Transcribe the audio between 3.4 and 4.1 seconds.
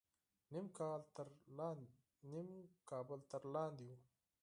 لاندې و.